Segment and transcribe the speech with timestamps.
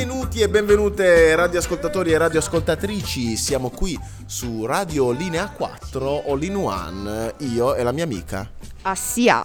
[0.00, 7.34] Benvenuti e benvenute radioascoltatori e radioascoltatrici, siamo qui su Radio Linea 4 All in One,
[7.40, 9.44] io e la mia amica Assia,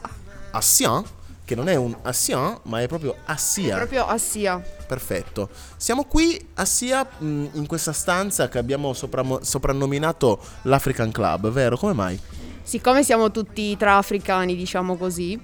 [0.51, 1.03] Assian,
[1.43, 3.75] che non è un Assian ma è proprio Assia.
[3.75, 4.63] proprio Assia.
[4.87, 5.49] Perfetto.
[5.75, 11.75] Siamo qui a Sia mh, in questa stanza che abbiamo sopra- soprannominato l'African Club, vero?
[11.75, 12.17] Come mai?
[12.63, 15.37] Siccome siamo tutti tra africani, diciamo così,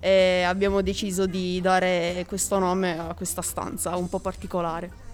[0.00, 5.04] eh, abbiamo deciso di dare questo nome a questa stanza un po' particolare.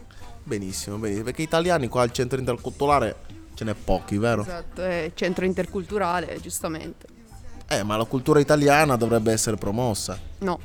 [0.43, 1.25] Benissimo, benissimo.
[1.25, 3.17] Perché italiani qua al centro interculturale
[3.55, 4.43] ce n'è pochi, vero?
[4.43, 7.07] Esatto, è centro interculturale, giustamente.
[7.69, 10.19] Eh, ma la cultura italiana dovrebbe essere promossa.
[10.39, 10.59] No,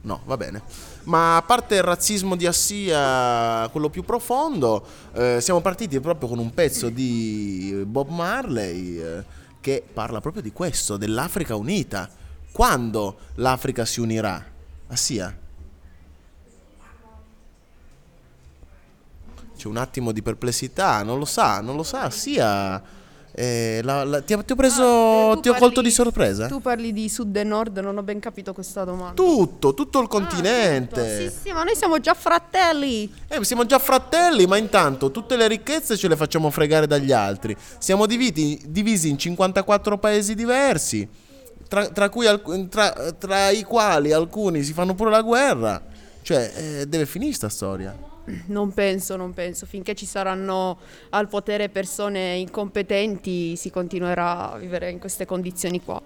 [0.00, 0.62] No, va bene.
[1.04, 6.38] Ma a parte il razzismo di Assia, quello più profondo, eh, siamo partiti proprio con
[6.38, 9.24] un pezzo di Bob Marley eh,
[9.60, 12.08] che parla proprio di questo, dell'Africa unita.
[12.52, 14.44] Quando l'Africa si unirà?
[14.88, 15.36] Assia?
[19.56, 22.80] C'è un attimo di perplessità, non lo sa, non lo sa, Assia...
[23.32, 25.88] eh, la- la- ti, ho- ti ho preso, Ah, eh, tu ti ho colto parli-
[25.88, 26.46] di sorpresa?
[26.48, 29.14] tu parli di sud e nord, non ho ben capito questa domanda.
[29.14, 30.88] Tutto, tutto il Ah, continente.
[31.28, 31.30] tutto.
[31.36, 33.12] Sì, sì, ma noi siamo già fratelli.
[33.28, 37.56] Eh, siamo già fratelli, ma intanto tutte le ricchezze ce le facciamo fregare dagli altri.
[37.78, 41.08] Siamo divisi, divisi in 54 paesi diversi,
[41.68, 42.26] tra, tra cui
[42.68, 45.82] tra- tra i quali alcuni si fanno pure la guerra.
[46.22, 47.96] Cioè, eh, deve finire sta storia.
[48.46, 49.64] Non penso, non penso.
[49.64, 50.78] Finché ci saranno
[51.10, 56.02] al potere persone incompetenti, si continuerà a vivere in queste condizioni qua.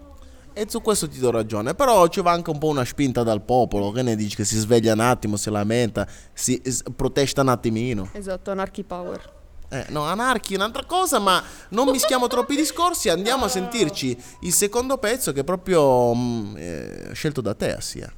[0.55, 3.41] E su questo ti do ragione, però ci va anche un po' una spinta dal
[3.43, 3.91] popolo.
[3.91, 4.37] Che ne dici?
[4.37, 8.09] Che si sveglia un attimo, si lamenta, si s- protesta un attimino.
[8.13, 9.41] Esatto, Anarchy Power.
[9.73, 13.09] Eh, no, anarchi è un'altra cosa, ma non mischiamo troppi discorsi.
[13.09, 18.13] Andiamo a sentirci il secondo pezzo che è proprio mm, eh, scelto da te, Assia.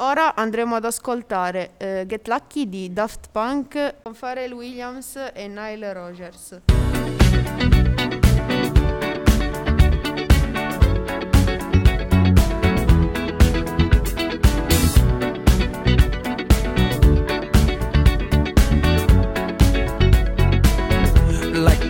[0.00, 5.92] Ora andremo ad ascoltare eh, Get Lucky di Daft Punk con Pharrell Williams e Nile
[5.94, 6.60] Rogers.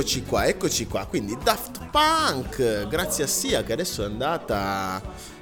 [0.00, 1.04] Eccoci qua, eccoci qua.
[1.04, 4.98] Quindi Daft Punk, grazie a Sia che adesso è andata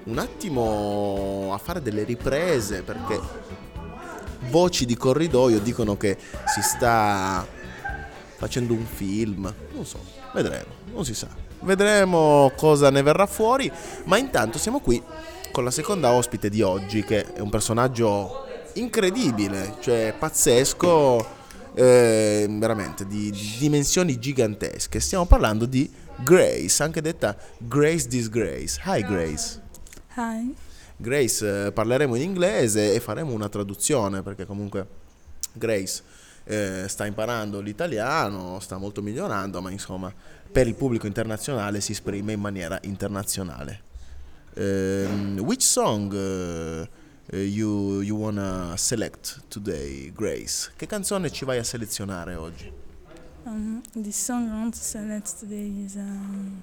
[0.07, 3.21] un attimo a fare delle riprese perché
[4.51, 7.47] voci di corridoio dicono che si sta
[8.37, 9.43] facendo un film.
[9.75, 10.01] Non so,
[10.35, 11.29] vedremo, non si sa.
[11.61, 13.71] Vedremo cosa ne verrà fuori,
[14.07, 15.01] ma intanto siamo qui
[15.53, 21.37] con la seconda ospite di oggi che è un personaggio incredibile, cioè pazzesco
[21.79, 24.99] eh, veramente di, di dimensioni gigantesche.
[24.99, 28.81] Stiamo parlando di Grace, anche detta Grace Disgrace.
[28.85, 29.63] Hi Grace.
[30.17, 30.55] Hi.
[30.97, 34.87] Grace eh, parleremo in inglese e faremo una traduzione perché comunque
[35.53, 36.03] Grace
[36.43, 40.13] eh, sta imparando l'italiano, sta molto migliorando, ma insomma
[40.51, 43.83] per il pubblico internazionale si esprime in maniera internazionale.
[44.55, 46.89] Ehm, which song eh,
[47.33, 50.73] you, you wanna select today, Grace?
[50.77, 52.73] Che canzone ci vai a selezionare oggi?
[53.45, 56.63] Um, the song I want to select today is um,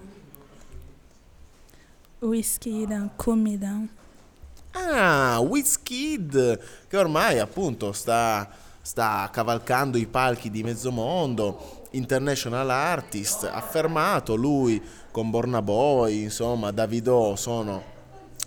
[2.20, 3.90] Whiskey and Cool Me Down.
[4.72, 8.50] Ah, Wizkid, che ormai appunto sta,
[8.82, 14.82] sta cavalcando i palchi di mezzo mondo, international artist, affermato lui
[15.12, 17.95] con Borna Boy, insomma, Davido sono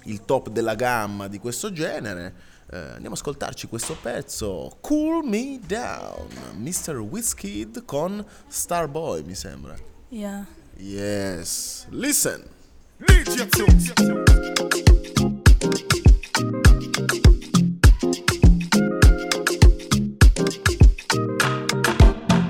[0.08, 2.56] il top della gamma di questo genere.
[2.70, 6.96] Eh, andiamo ad ascoltarci questo pezzo, Cool Me Down, Mr.
[6.96, 9.74] Wizkid con Starboy, mi sembra.
[10.10, 10.46] Yeah.
[10.76, 12.44] Yes, listen.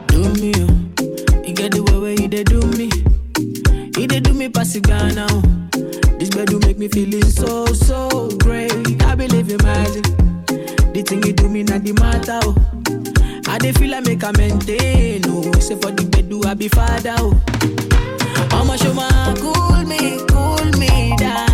[0.09, 1.45] do me, oh.
[1.45, 2.91] You get the way where you do me.
[3.99, 5.27] You do me pass it Ghana,
[6.39, 8.71] bed do make me feeling so, so great.
[9.03, 10.05] I believe in magic.
[10.95, 13.53] The thing you do me not the matter, oh.
[13.53, 15.51] I dey feel I make a maintain, oh.
[15.59, 17.35] Say for the bed do I be father, oh.
[18.53, 21.48] I'ma show my cool me, cool me down.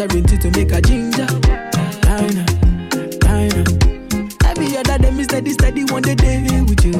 [0.00, 1.26] Everything to make a ginger.
[2.02, 2.44] Dinah,
[3.20, 3.64] Dinah.
[4.44, 6.92] Every other day me steady steady one day day with you.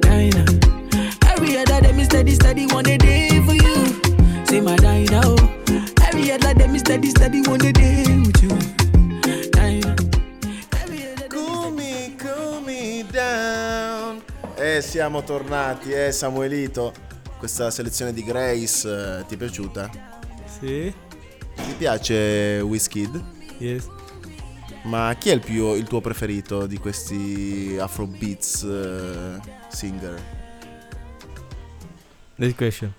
[0.00, 0.46] Dinah.
[1.28, 4.00] Every other day me steady steady one day day for you.
[4.44, 5.20] Say my Dinah.
[5.24, 5.36] Oh.
[6.06, 8.50] Every other day me steady steady one day day with you.
[9.50, 9.96] Dinah.
[10.82, 14.22] Every other day me Cool me, cool me down.
[14.56, 16.92] E siamo tornati, eh Samuelito.
[17.38, 19.88] Questa selezione di Grace eh, ti è piaciuta?
[20.58, 20.92] Sì,
[21.80, 23.24] piace Wizkid?
[23.56, 23.88] yes.
[24.82, 30.22] Ma chi è il, più, il tuo preferito di questi Afrobeats eh, singer?
[32.34, 32.92] Next question.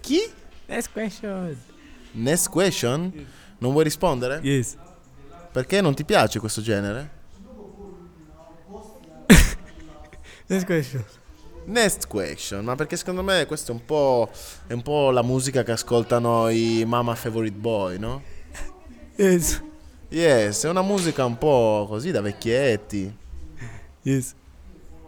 [0.00, 0.30] Chi?
[0.66, 1.56] Next question.
[2.12, 3.26] Next question?
[3.56, 4.40] Non vuoi rispondere?
[4.42, 4.76] Yes.
[5.50, 7.10] Perché non ti piace questo genere?
[10.48, 11.02] Next question.
[11.64, 14.30] Next question, ma perché secondo me questo è un po',
[14.66, 18.22] è un po' la musica che ascoltano i Mama Favorite Boy, no?
[19.16, 19.62] Yes.
[20.08, 23.16] Yes, è una musica un po' così da vecchietti.
[24.02, 24.34] Yes.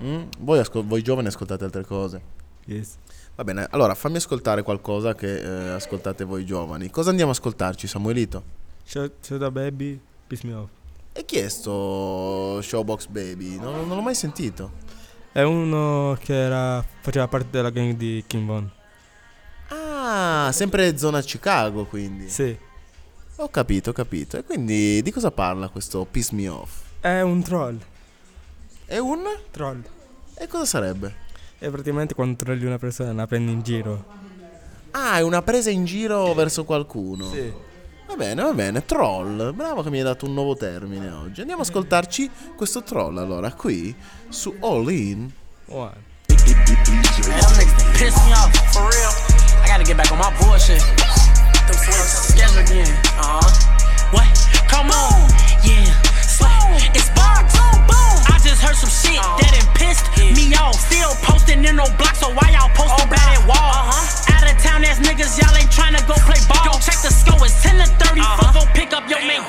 [0.02, 0.22] Mm?
[0.38, 2.22] Voi, ascol- voi giovani ascoltate altre cose.
[2.66, 2.96] Yes.
[3.34, 6.88] Va bene, allora fammi ascoltare qualcosa che eh, ascoltate voi giovani.
[6.90, 8.42] Cosa andiamo a ascoltarci, Samuelito?
[8.84, 10.00] Shut, shut up, baby.
[10.26, 10.70] Piss me off.
[11.12, 13.56] E chi è sto Showbox Baby?
[13.56, 14.82] Non, non l'ho mai sentito.
[15.34, 18.70] È uno che era, faceva parte della gang di Kim Von.
[19.66, 22.28] Ah, sempre zona Chicago, quindi.
[22.28, 22.56] Sì.
[23.38, 24.38] Ho capito, ho capito.
[24.38, 26.82] E quindi di cosa parla questo Piss Me Off?
[27.00, 27.76] È un troll.
[28.84, 29.24] È un...
[29.50, 29.82] Troll.
[30.36, 31.12] E cosa sarebbe?
[31.58, 34.04] E praticamente quando trolli una persona la prendi in giro.
[34.92, 37.28] Ah, è una presa in giro verso qualcuno.
[37.32, 37.52] Sì.
[38.06, 38.84] Va bene, va bene.
[38.84, 39.52] Troll.
[39.52, 41.40] Bravo che mi hai dato un nuovo termine oggi.
[41.40, 43.94] Andiamo a ascoltarci questo troll allora qui
[44.28, 45.30] su All In.
[45.66, 46.12] One.
[47.94, 49.10] Piss me off, for real.
[49.62, 50.82] I gotta get back on my bullshit.
[51.66, 52.92] Them schedule again.
[53.16, 53.50] Uh huh.
[54.12, 54.26] What?
[54.68, 55.28] Come on.
[55.62, 55.90] Yeah.
[56.20, 56.90] Slay.
[56.92, 57.54] It's bombs.
[58.28, 60.74] I just heard some shit that done pissed me off.
[60.74, 64.23] Still posting in no block, so why y'all posting bad at wall?
[64.34, 66.64] Out of town ass niggas, y'all ain't tryna go play ball.
[66.66, 68.20] Yo, check the score, it's 10 to 30.
[68.20, 68.42] Uh-huh.
[68.42, 69.42] Fuck, go pick up your main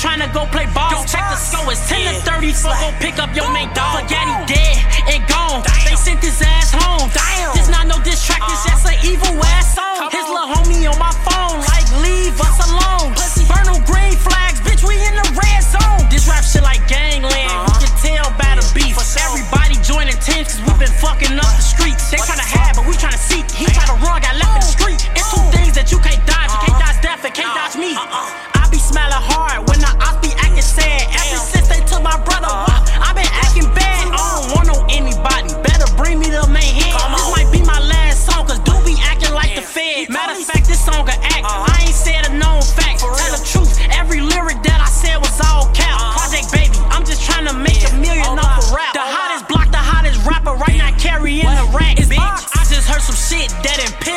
[0.00, 0.90] y'all tryna go play ball.
[0.90, 2.52] Yo, check the score, it's 10 to 30.
[2.52, 4.00] Fuck, go pick up your main dog.
[4.00, 4.76] Forget he dead
[5.12, 5.62] and gone.
[5.84, 7.10] They sent his ass home.
[7.12, 7.54] Damn.
[7.56, 10.08] This not no diss track, this just an evil ass song.
[10.10, 13.12] His little homie on my phone, like leave us alone.
[13.48, 16.08] Burn them green flags, bitch, we in the red zone.
[16.08, 17.50] This rap shit like gangland,
[17.82, 18.96] you can tell by the beef.
[18.96, 22.10] Everybody joining teams, cause we been fucking up the streets.
[22.10, 23.50] They tryna have, but we tryna seek.
[23.50, 24.69] He tryna run, got left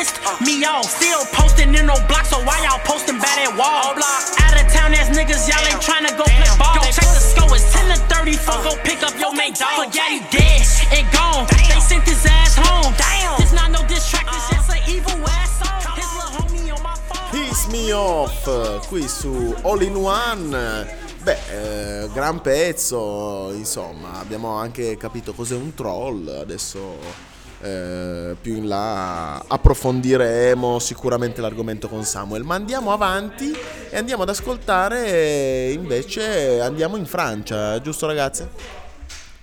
[0.04, 0.84] pissed me off.
[0.84, 3.96] Still posting in no block, so why y'all posting bad at wall?
[3.96, 6.76] Out of town ass niggas, y'all ain't trying to go play ball.
[6.76, 8.62] Go check the score, it's 10 to 34.
[8.62, 9.88] Go pick up your mate dog.
[9.88, 11.46] Forget he dead and gone.
[11.48, 12.92] They sent his ass home.
[12.96, 13.40] Damn.
[13.40, 15.96] This not no diss track, this just an evil ass song.
[15.96, 17.30] His little homie on my phone.
[17.32, 21.02] Piss Me Off qui su All in One.
[21.24, 28.68] Beh, eh, gran pezzo, insomma, abbiamo anche capito cos'è un troll, adesso eh, più in
[28.68, 33.52] là approfondiremo sicuramente l'argomento con Samuel, ma andiamo avanti
[33.90, 38.50] e andiamo ad ascoltare invece, andiamo in Francia, giusto ragazze?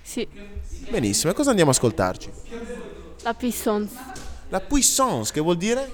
[0.02, 0.26] Sì,
[0.88, 2.30] Benissimo, e cosa andiamo ad ascoltarci?
[3.22, 3.94] la puissance.
[4.48, 5.90] La puissance, che vuol dire?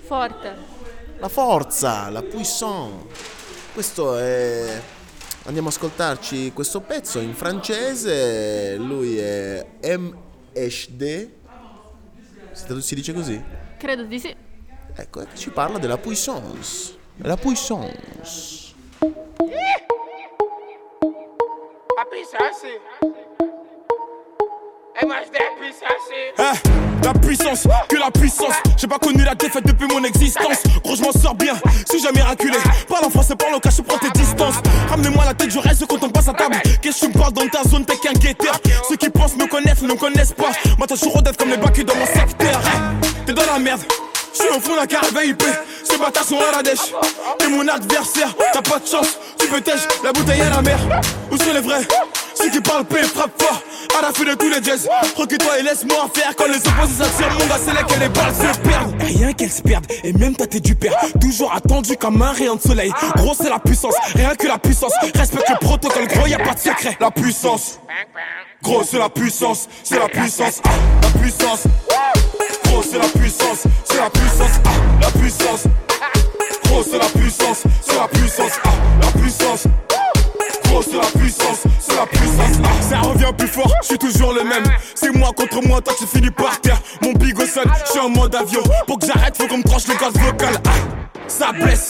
[0.00, 0.56] Forte.
[1.18, 3.06] La forza, la puissance.
[3.72, 4.80] Questo è.
[5.44, 8.76] Andiamo ad ascoltarci questo pezzo in francese.
[8.76, 10.25] Lui è MHD.
[12.52, 13.42] Si si dice così?
[13.76, 14.34] Credo di sì.
[14.94, 16.94] Ecco, ci parla della puissance.
[17.18, 18.74] La puissance.
[26.38, 26.60] Eh,
[27.02, 28.56] la puissance, que la puissance.
[28.78, 30.62] J'ai pas connu la défaite depuis mon existence.
[30.82, 31.54] Gros, je m'en sors bien,
[31.90, 32.56] si jamais miraculé.
[32.88, 34.56] Parle en français, parle en cash, prends tes distances.
[34.88, 36.56] Ramenez-moi la tête, je reste quand on passe à table.
[36.80, 38.58] Qu'est-ce que tu me parles dans ta zone, t'es qu'un guetteur.
[38.88, 40.50] Ceux qui pensent me connaissent, ne me connaissent pas.
[40.78, 42.60] Moi, t'as toujours d'être comme les bacs dans mon secteur.
[43.26, 43.82] T'es dans la merde.
[44.32, 45.42] Je suis au fond d'un carré VIP,
[45.82, 46.92] ces bâtards sont à la dèche.
[47.38, 50.78] T'es mon adversaire, t'as pas de chance, tu peux tèche, la bouteille à la mer.
[51.32, 51.88] Où sont les vrais?
[52.34, 53.62] Ceux qui parlent paix, frappe fort,
[53.98, 54.88] à la fin de tous les jazz.
[55.16, 58.34] Recule-toi et laisse-moi faire quand les opposés s'attirent, mon gars, c'est là que les balles
[58.34, 59.02] se perdent.
[59.02, 62.56] Rien qu'elles se perdent, et même ta tête du père, toujours attendu comme un rayon
[62.56, 62.92] de soleil.
[63.16, 64.92] Gros, c'est la puissance, rien que la puissance.
[65.14, 66.96] Respecte le protocole, gros, y a pas de secret.
[67.00, 67.78] La puissance,
[68.62, 70.70] gros, c'est la puissance, c'est la puissance, ah,
[71.02, 71.62] la puissance.
[72.64, 75.62] Gros, c'est la puissance, c'est la puissance, ah, la puissance.
[76.64, 78.68] Gros, c'est la puissance, c'est la puissance, ah,
[79.00, 79.64] la puissance.
[80.64, 81.62] Gros, c'est la puissance,
[82.80, 84.64] Ça revient plus fort, je suis toujours le même.
[84.94, 86.80] C'est moi contre moi, toi tu finis par terre.
[87.02, 88.62] Mon bigo sonne, je suis en mode avion.
[88.86, 90.54] Pour que j'arrête, faut qu'on me tranche le gaz vocal.
[90.66, 90.70] ah.
[91.28, 91.88] Ça blesse.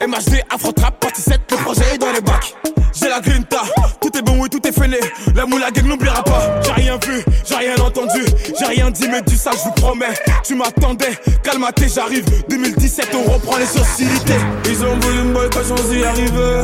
[0.00, 2.54] MHD, Afro Trap, partie 7, le projet est dans les bacs.
[2.94, 3.62] J'ai la grinta,
[4.00, 4.98] tout est bon, oui, tout est fainé.
[5.34, 6.60] La moula gang n'oubliera pas.
[6.64, 8.24] J'ai rien vu, j'ai rien entendu,
[8.58, 10.14] j'ai rien dit, mais du ça, je vous promets.
[10.44, 12.24] Tu m'attendais, calmaté, j'arrive.
[12.48, 14.38] 2017, on reprend les hostilités.
[14.66, 16.62] Ils ont voulu me boy quand j'en y arriver.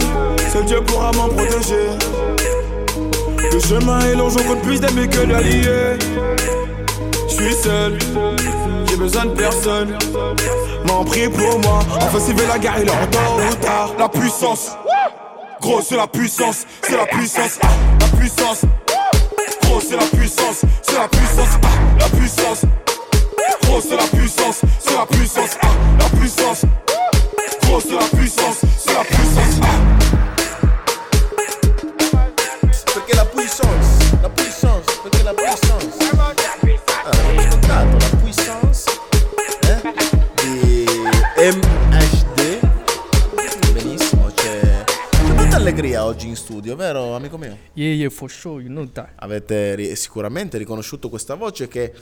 [0.53, 1.91] Seul Dieu pourra m'en protéger.
[3.53, 5.99] Le chemin est long, j'en compte plus d'amis que d'alliés.
[7.29, 7.99] Je suis seul,
[8.89, 9.97] j'ai besoin de personne.
[10.87, 13.99] M'en prie pour moi, enfin s'il veut la guerre, il est en.
[13.99, 14.73] La puissance,
[15.61, 17.59] gros c'est la puissance, c'est la puissance,
[18.01, 18.63] la puissance.
[19.63, 21.59] Gros c'est la puissance, c'est la puissance,
[21.99, 22.63] la puissance.
[23.63, 25.59] Gros c'est la puissance, c'est la puissance,
[25.99, 26.65] la puissance.
[27.63, 29.61] Gros c'est la puissance, c'est la puissance.
[29.63, 30.24] ah.
[35.25, 35.97] La puissance.
[37.03, 38.91] Abbiamo ascoltato la puissance
[39.63, 39.81] eh,
[40.37, 40.85] di
[41.39, 42.61] MHD.
[43.73, 47.57] Benissimo, c'è, c'è molta allegria oggi in studio, vero amico mio?
[47.73, 49.13] Yeah, yeah, for sure, you know that.
[49.17, 51.95] Avete ri- sicuramente riconosciuto questa voce che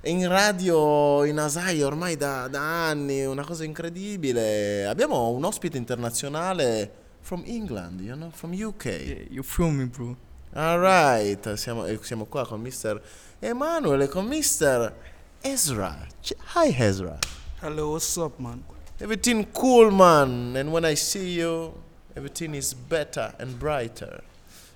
[0.00, 4.84] è in radio in Asai ormai da, da anni, una cosa incredibile.
[4.86, 8.84] Abbiamo un ospite internazionale from England, you know, from UK.
[8.84, 10.23] Yeah, you feel me, bro.
[10.56, 13.00] Alright, siamo, eh, siamo qua con Mr.
[13.40, 14.92] Emanuele, con Mr.
[15.40, 16.06] Ezra.
[16.54, 17.18] Hi Ezra.
[17.60, 18.62] Hello, what's up, man?
[19.00, 21.74] Everything cool man, and when I see you,
[22.14, 24.22] everything is better and brighter.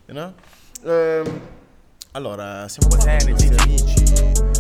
[0.09, 0.35] You know?
[0.85, 1.41] Ehm,
[2.11, 4.58] allora, siamo qua con i nostri amici.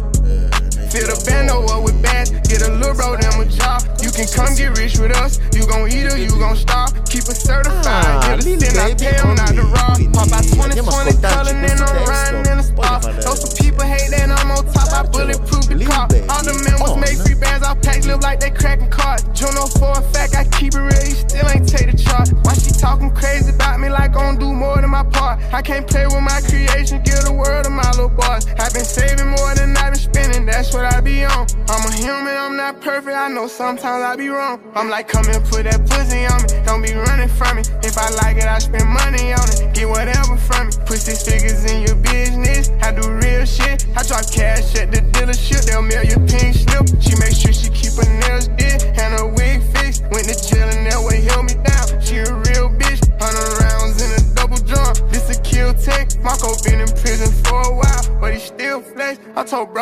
[0.88, 3.85] Fill the bando up with bags, get a little bro them a job.
[4.01, 6.92] You can come get rich with us, you gon' eat or you gon' starve.
[7.05, 9.98] Keep it certified, get a sin, I pay them not rob.
[9.98, 13.05] Quindi Pop out 20, andiamo 20, ascoltarci and I'm riding in the spot.
[13.24, 16.09] Know some people hate that I'm on top, I bulletproof the car.
[16.31, 17.01] All the members on.
[17.01, 19.24] make free bands, I pack live like they cracking cards.
[19.35, 22.33] Juno for a fact, I keep it real, you still ain't take the chart.
[22.42, 25.42] Why she talking crazy about me like I don't do more than my part?
[25.53, 28.46] I can't play with my creation, give the world to my little boss.
[28.59, 31.46] I've been saving more than I've been spending, that's what I be on.
[31.68, 34.60] I'm a human, I'm not perfect, I know sometimes I be wrong.
[34.74, 36.48] I'm like, come and put that pussy on me.
[36.64, 37.62] Don't be running from me.
[37.82, 39.74] If I like it, I spend money on it.
[39.74, 40.72] Get whatever from me.
[40.86, 42.70] Put six figures in your business.
[42.80, 43.86] I do real shit.
[43.98, 45.66] I drop cash at the dealership.
[45.66, 46.86] They'll mail you pink slip.
[47.02, 47.67] She make sure she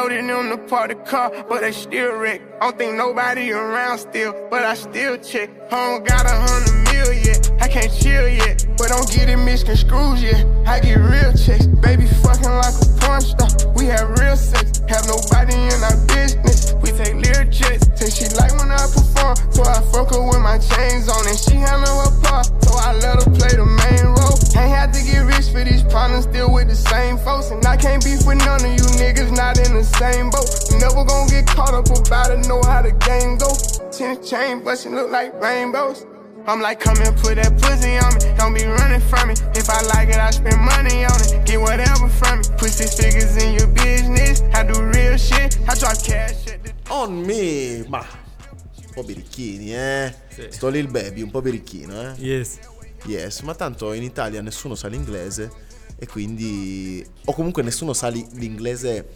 [0.09, 2.40] And them to park the car, but they still wreck.
[2.61, 5.51] I don't think nobody around still, but I still check.
[5.69, 7.52] Don't got a hundred mil yet.
[7.61, 10.40] I can't chill yet, but don't get it misconstrued yet.
[10.66, 13.48] I get real checks, baby fucking like a porn star.
[13.76, 16.72] We have real sex, have nobody in our business.
[16.80, 20.40] We take lyric jets, say she like when I perform, so I fuck her with
[20.40, 24.06] my chains on, and she handle her part, so I let her play the main
[24.16, 24.37] role.
[24.56, 27.76] Ain't had to get rich for these problems, still with the same folks, and I
[27.76, 30.48] can't beef with none of you niggas not in the same boat.
[30.70, 33.52] You never gonna get caught up about it, know how the game go.
[33.92, 36.06] Ten chain bustin' look like rainbows.
[36.48, 38.37] I'm like, come and put that pussy on me.
[38.38, 39.35] Don't be running from me.
[39.54, 41.44] If I like it, I spend money on it.
[41.44, 42.44] Get whatever from me.
[42.56, 44.42] Put six figures in your business.
[44.54, 45.59] I do real shit.
[45.68, 50.14] I drop cash at the On me, ma un po' birichini, eh.
[50.50, 52.14] Sto Lil Baby, un po' birichino, eh.
[52.18, 52.59] Yes.
[53.06, 55.50] Yes, ma tanto in Italia nessuno sa l'inglese
[55.98, 59.09] e quindi o comunque nessuno sa li- l'inglese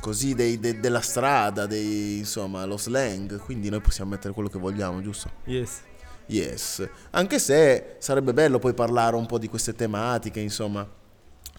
[0.00, 4.58] così dei- de- della strada, dei, insomma, lo slang, quindi noi possiamo mettere quello che
[4.58, 5.30] vogliamo, giusto?
[5.46, 5.80] Yes.
[6.26, 10.88] Yes, anche se sarebbe bello poi parlare un po' di queste tematiche, insomma,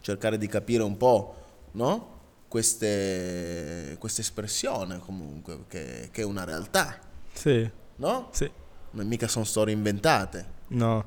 [0.01, 1.35] cercare di capire un po',
[1.73, 2.13] no?
[2.47, 6.97] Queste, questa espressione comunque, che, che è una realtà,
[7.33, 7.69] Sì.
[7.97, 8.29] no?
[8.31, 8.49] Sì.
[8.91, 10.53] Non mica sono storie inventate.
[10.69, 11.05] No.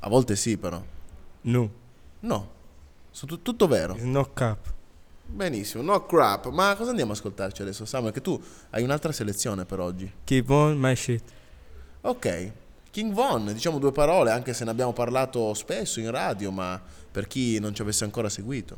[0.00, 0.82] A volte sì, però.
[1.42, 1.70] No.
[2.20, 2.50] No,
[3.10, 3.96] sono tut- tutto vero.
[4.00, 4.72] No cap.
[5.26, 6.48] Benissimo, no crap.
[6.50, 8.12] Ma cosa andiamo a ascoltarci adesso, Samuel?
[8.12, 10.10] Che tu hai un'altra selezione per oggi.
[10.24, 11.22] Keep on my shit.
[12.06, 12.52] Ok,
[12.90, 16.78] King Von, diciamo due parole, anche se ne abbiamo parlato spesso in radio, ma
[17.10, 18.76] per chi non ci avesse ancora seguito.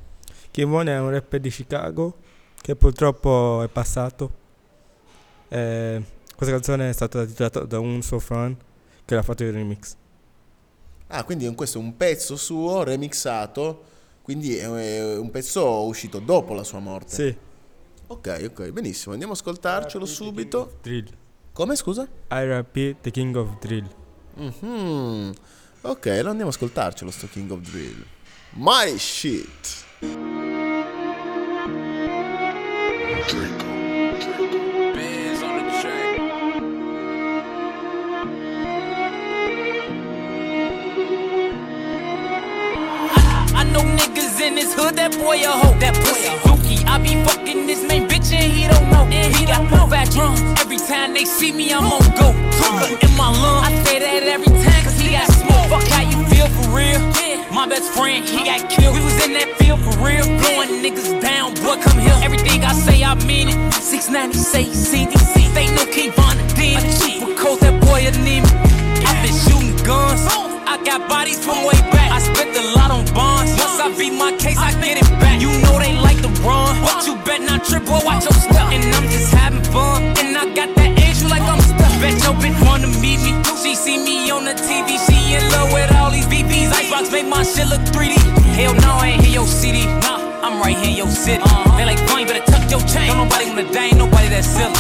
[0.53, 2.19] Keep on è un rapper di Chicago
[2.55, 4.31] che purtroppo è passato.
[5.49, 6.01] Eh,
[6.37, 8.57] questa canzone è stata titolata da un suo fan
[9.05, 9.97] che l'ha fatto il remix.
[11.09, 13.83] Ah, quindi questo è un pezzo suo remixato,
[14.23, 14.67] quindi è
[15.17, 17.13] un pezzo uscito dopo la sua morte.
[17.13, 17.37] Sì.
[18.07, 20.79] Ok, ok, benissimo, andiamo a ascoltarcelo subito.
[20.81, 21.25] Drill.
[21.57, 22.07] Come scusa?
[22.29, 23.89] IRP, The King of Drill.
[24.35, 25.33] Mhm.
[25.81, 28.05] Ok, allora andiamo a ascoltarcelo sto King of Drill.
[28.51, 29.85] My shit.
[43.97, 45.79] Niggas in this hood, that boy a hoe.
[45.79, 46.29] That pussy
[46.87, 49.05] I be fucking this main bitch and he don't know.
[49.11, 50.41] And he got four fat drums.
[50.61, 52.31] Every time they see me, I'm on go.
[53.05, 53.63] In my lung.
[53.65, 55.69] I say that every time cause he got smoke.
[55.71, 57.01] Fuck how you feel for real.
[57.53, 58.95] My best friend, he got killed.
[58.95, 60.27] We was in that field for real.
[60.27, 62.19] Blowing niggas down, boy, come here.
[62.23, 63.73] Everything I say, I mean it.
[63.73, 65.55] 690 say CDC.
[65.55, 68.45] They know King Von the cold, that boy a name.
[69.07, 70.23] I been shooting guns.
[70.67, 72.11] I got bodies from way back.
[72.11, 73.53] I spent a lot on bonds.
[73.53, 75.41] Once I beat my case, I get it back.
[75.41, 75.49] You
[76.47, 78.73] know they like to run, but you bet not trip or watch your step.
[78.73, 80.03] And I'm just having fun.
[80.19, 81.93] And I got that angel like I'm stuck.
[82.01, 83.33] Bet your bitch wanna meet me.
[83.63, 84.99] She see me on the TV.
[85.07, 86.73] She in love with all these BBs.
[86.73, 88.17] Icebox make my shit look 3D.
[88.55, 89.87] Hell no, I ain't hear your CD.
[90.03, 91.43] Nah, I'm right here in your city.
[91.43, 91.77] Uh-huh.
[91.77, 93.09] They like, fine, better tuck your chain.
[93.09, 94.75] Don't nobody wanna die, ain't nobody that silly.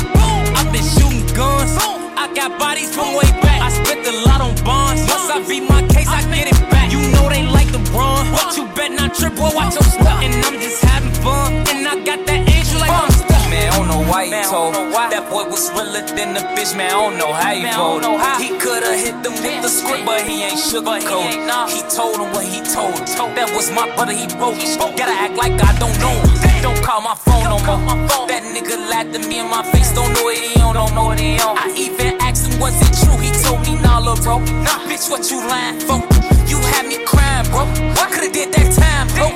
[0.56, 1.76] I've been shooting guns.
[2.16, 3.60] I got bodies from way back.
[3.60, 5.02] I spent a lot on bonds.
[5.02, 5.12] Uh-huh.
[5.12, 6.90] Once I beat my case, I get it back.
[6.92, 8.48] You know they like the run, uh-huh.
[8.48, 10.16] but you bet not trip or watch your step.
[10.24, 13.42] And I'm just having fun, and I got that angel like I'm stuck.
[13.50, 16.90] Man, I don't know why he told That boy was realer than the bitch, man.
[16.90, 18.02] I don't know how he told
[18.42, 21.30] He coulda hit them with the script, but he ain't sugarcoat.
[21.70, 23.06] He told him what he told him.
[23.34, 24.58] That was my brother, he broke.
[24.98, 26.62] Gotta act like I don't know him.
[26.62, 28.26] Don't call my phone no more.
[28.30, 31.06] That nigga lied to me in my face, don't know what he on, don't know
[31.10, 31.54] what he on.
[31.58, 33.18] I even asked him, was it true?
[33.22, 34.38] He told me, nah, lil' bro.
[34.66, 36.02] Nah, bitch, what you lying for?
[36.50, 37.62] You had me crying, bro.
[38.02, 39.30] I coulda did that time, bro.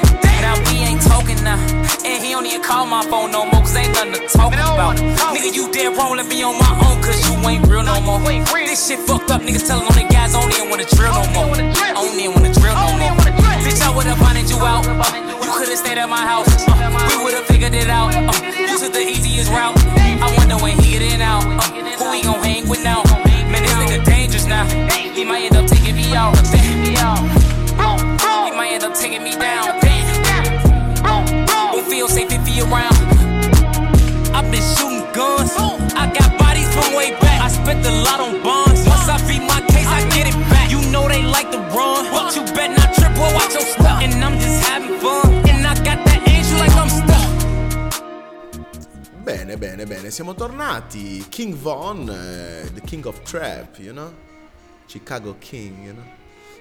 [0.50, 1.54] Now we ain't talking now.
[2.02, 4.98] And he don't even call my phone no more, cause ain't nothing to talk about.
[4.98, 8.18] Nigga, you dead wrong, let me on my own, cause you ain't real no more.
[8.18, 8.42] Real.
[8.66, 11.54] This shit fucked up, niggas telling on the guys, only even wanna drill no more.
[11.54, 13.14] I don't even wanna drill no more.
[13.62, 14.82] Bitch, I would've funded you out.
[15.38, 16.50] You could've stayed at my house.
[17.14, 18.10] We would've figured it out.
[18.10, 19.78] Uh, you took the easiest route.
[19.78, 21.46] I wonder when he get in out.
[21.46, 21.62] Uh,
[21.94, 23.04] who he gon' hang with now?
[23.54, 24.66] Man, this nigga dangerous now.
[25.14, 26.34] He might end up taking me out.
[26.42, 26.98] He
[28.50, 29.79] might end up taking me down.
[50.10, 51.24] siamo tornati.
[51.28, 54.12] King Von, uh, The King of Trap, you know?
[54.86, 56.04] Chicago King, you know?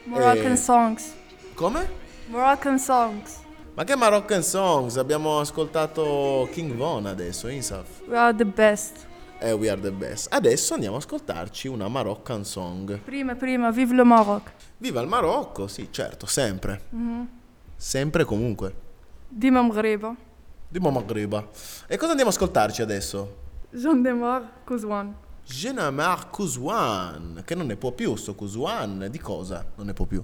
[0.05, 0.53] Moroccan e...
[0.53, 1.13] Eh, songs.
[1.55, 1.89] Come?
[2.27, 3.39] Moroccan Songs.
[3.73, 4.97] Ma che Moroccan Songs?
[4.97, 8.01] Abbiamo ascoltato King Von adesso, Insaf.
[8.07, 9.07] We are the best.
[9.39, 10.31] Eh, we are the best.
[10.31, 12.99] Adesso andiamo ad ascoltarci una Moroccan Song.
[12.99, 14.51] Prima, prima, vive le Maroc.
[14.77, 16.81] Viva il Marocco, sì, certo, sempre.
[16.95, 17.23] Mm-hmm.
[17.75, 18.75] Sempre e comunque.
[19.27, 20.15] Dima Mghriba
[20.69, 21.45] di Mamma Griba.
[21.87, 23.35] E cosa andiamo a ascoltarci adesso?
[23.71, 25.27] Jean Demar Cousouan.
[25.49, 30.23] Jean-Amar Cousouan, che non ne può più, sto Cousouan, di cosa non ne può più?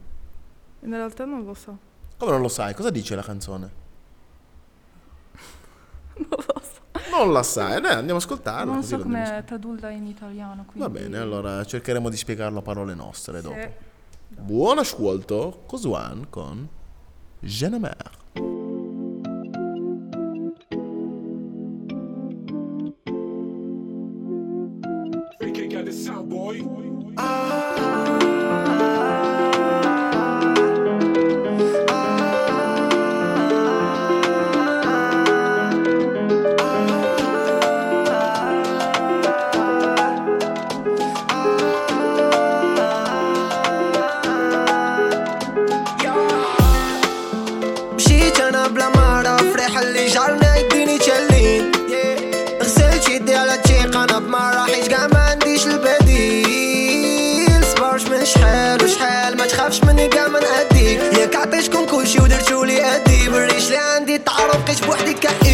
[0.82, 1.76] In realtà non lo so.
[2.16, 2.76] Come non lo sai?
[2.76, 3.72] Cosa dice la canzone?
[6.14, 6.84] non lo so.
[7.10, 8.72] Non la sai, eh, Dai, andiamo a ascoltarla.
[8.72, 10.64] Non so come tradurla in italiano.
[10.66, 10.80] Quindi...
[10.80, 13.60] Va bene, allora cercheremo di spiegarlo a parole nostre dopo.
[13.60, 13.70] Sì.
[14.42, 16.70] Buon ascolto, Cosuan con
[17.40, 18.25] Jean-Amar.
[60.28, 63.30] ما نأديك ياك عطيتكم كلشي ودرتولي أدي.
[63.30, 65.45] بالريش اللي عندي تعرف بقيت بوحدي كئيب